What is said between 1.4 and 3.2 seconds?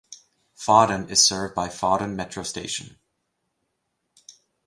by Fawdon Metro station.